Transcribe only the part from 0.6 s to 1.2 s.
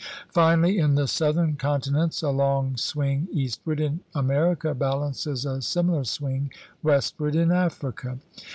in the